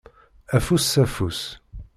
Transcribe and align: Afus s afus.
Afus 0.55 0.85
s 0.91 0.93
afus. 1.03 1.39